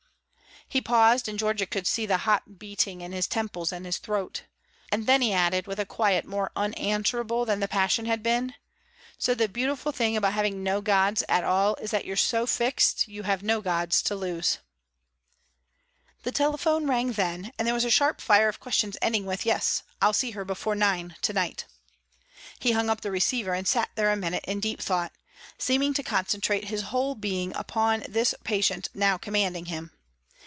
He 0.67 0.79
paused, 0.79 1.27
and 1.27 1.37
Georgia 1.37 1.65
could 1.65 1.85
see 1.85 2.05
the 2.05 2.19
hot 2.19 2.57
beating 2.57 3.01
in 3.01 3.11
his 3.11 3.27
temples 3.27 3.73
and 3.73 3.85
his 3.85 3.97
throat. 3.97 4.43
And 4.89 5.05
then 5.05 5.21
he 5.21 5.33
added, 5.33 5.67
with 5.67 5.81
a 5.81 5.85
quiet 5.85 6.23
more 6.23 6.49
unanswerable 6.55 7.43
than 7.43 7.59
the 7.59 7.67
passion 7.67 8.05
had 8.05 8.23
been: 8.23 8.53
"So 9.17 9.33
the 9.35 9.49
beautiful 9.49 9.91
thing 9.91 10.15
about 10.15 10.31
having 10.31 10.63
no 10.63 10.79
gods 10.79 11.25
at 11.27 11.43
all 11.43 11.75
is 11.81 11.91
that 11.91 12.05
you're 12.05 12.15
so 12.15 12.45
fixed 12.47 13.09
you 13.09 13.23
have 13.23 13.43
no 13.43 13.59
gods 13.59 14.01
to 14.03 14.15
lose." 14.15 14.59
The 16.23 16.31
telephone 16.31 16.87
rang 16.87 17.11
then, 17.13 17.51
and 17.59 17.67
there 17.67 17.75
was 17.75 17.83
a 17.83 17.89
sharp 17.91 18.21
fire 18.21 18.47
of 18.47 18.61
questions 18.61 18.95
ending 19.01 19.25
with, 19.25 19.45
"Yes 19.45 19.83
I'll 20.01 20.13
see 20.13 20.31
her 20.31 20.45
before 20.45 20.75
nine 20.75 21.17
to 21.23 21.33
night." 21.33 21.65
He 22.61 22.71
hung 22.71 22.89
up 22.89 23.01
the 23.01 23.11
receiver 23.11 23.53
and 23.53 23.67
sat 23.67 23.89
there 23.95 24.09
a 24.09 24.15
minute 24.15 24.45
in 24.47 24.61
deep 24.61 24.79
thought, 24.81 25.11
seeming 25.57 25.93
to 25.95 26.03
concentrate 26.03 26.69
his 26.69 26.83
whole 26.95 27.13
being 27.13 27.53
upon 27.57 28.05
this 28.07 28.33
patient 28.45 28.87
now 28.93 29.17
commanding 29.17 29.65
him. 29.65 29.91